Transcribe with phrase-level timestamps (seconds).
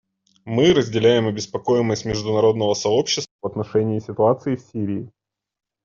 [0.45, 5.11] Мы разделяем обеспокоенность международного сообщества в отношении ситуации в Сирии.